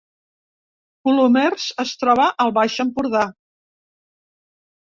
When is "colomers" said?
1.07-1.67